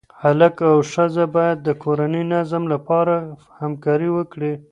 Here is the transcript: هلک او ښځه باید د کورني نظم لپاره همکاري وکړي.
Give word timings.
هلک 0.21 0.55
او 0.71 0.77
ښځه 0.93 1.25
باید 1.35 1.57
د 1.63 1.69
کورني 1.83 2.23
نظم 2.33 2.63
لپاره 2.73 3.15
همکاري 3.61 4.09
وکړي. 4.17 4.53